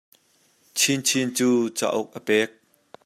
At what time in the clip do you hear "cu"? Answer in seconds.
1.37-1.49